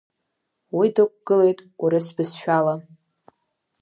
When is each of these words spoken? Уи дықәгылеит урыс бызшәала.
Уи 0.77 0.87
дықәгылеит 0.95 1.59
урыс 1.83 2.07
бызшәала. 2.15 2.75